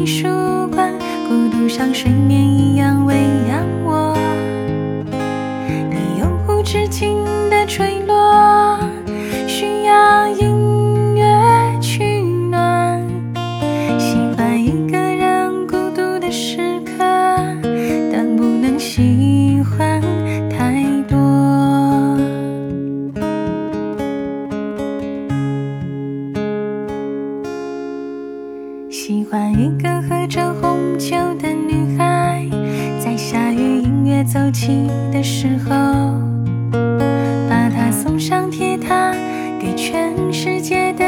[0.00, 0.28] 一束
[0.68, 0.96] 光
[1.26, 3.16] 孤独像睡眠一样喂
[3.48, 4.16] 养我。
[5.90, 8.78] 你永无止境的坠落
[9.48, 13.04] 需要音乐取暖。
[13.98, 16.98] 喜欢一个人孤独的时刻
[18.12, 20.00] 但不能喜欢
[20.48, 21.18] 太多。
[28.88, 32.42] 喜欢一个喝着红酒的女孩，
[32.98, 35.68] 在下雨音乐奏起的时候，
[37.48, 39.12] 把她送上铁塔，
[39.60, 41.04] 给全世界的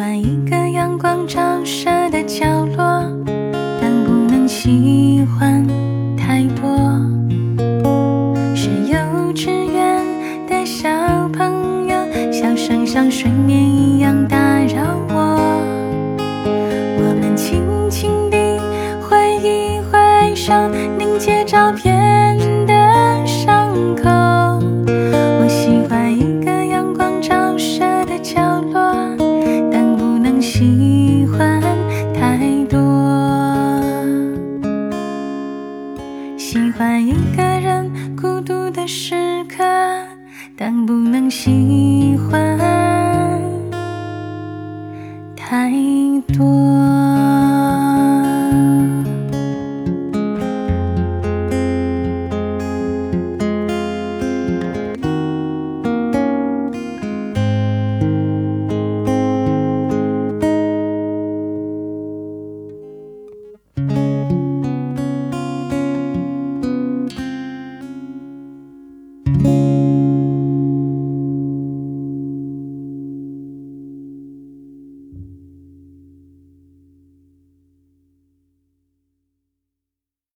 [0.00, 3.04] 欢一个阳光照射的角落，
[3.82, 5.62] 但不能喜欢
[6.16, 6.70] 太多。
[8.56, 8.96] 是幼
[9.34, 10.02] 稚园
[10.48, 10.88] 的小
[11.34, 14.80] 朋友，笑声像睡眠一样打扰
[15.10, 15.36] 我。
[16.16, 18.58] 我们轻轻地
[19.02, 20.54] 挥一挥手，
[20.96, 21.94] 凝结照片
[36.50, 39.62] 喜欢一个人孤独的时刻，
[40.56, 42.39] 但不能喜欢